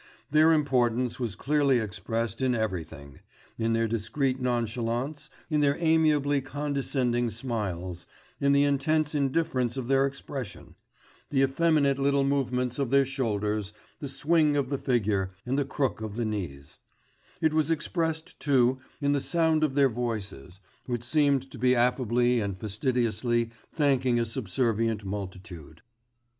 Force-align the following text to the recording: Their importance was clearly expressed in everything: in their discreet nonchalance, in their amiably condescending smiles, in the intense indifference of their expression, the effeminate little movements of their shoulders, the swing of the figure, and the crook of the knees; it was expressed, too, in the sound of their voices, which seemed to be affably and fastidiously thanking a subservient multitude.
Their 0.31 0.51
importance 0.51 1.19
was 1.19 1.35
clearly 1.35 1.77
expressed 1.77 2.41
in 2.41 2.55
everything: 2.55 3.19
in 3.59 3.73
their 3.73 3.87
discreet 3.87 4.39
nonchalance, 4.41 5.29
in 5.47 5.59
their 5.61 5.77
amiably 5.79 6.41
condescending 6.41 7.29
smiles, 7.29 8.07
in 8.39 8.51
the 8.51 8.63
intense 8.63 9.13
indifference 9.13 9.77
of 9.77 9.87
their 9.87 10.07
expression, 10.07 10.73
the 11.29 11.43
effeminate 11.43 11.99
little 11.99 12.23
movements 12.23 12.79
of 12.79 12.89
their 12.89 13.05
shoulders, 13.05 13.73
the 13.99 14.07
swing 14.07 14.57
of 14.57 14.71
the 14.71 14.79
figure, 14.79 15.29
and 15.45 15.55
the 15.59 15.65
crook 15.65 16.01
of 16.01 16.15
the 16.15 16.25
knees; 16.25 16.79
it 17.39 17.53
was 17.53 17.69
expressed, 17.69 18.39
too, 18.39 18.79
in 19.01 19.11
the 19.11 19.21
sound 19.21 19.63
of 19.63 19.75
their 19.75 19.87
voices, 19.87 20.59
which 20.87 21.03
seemed 21.03 21.51
to 21.51 21.59
be 21.59 21.75
affably 21.75 22.39
and 22.39 22.57
fastidiously 22.59 23.51
thanking 23.71 24.19
a 24.19 24.25
subservient 24.25 25.05
multitude. 25.05 25.83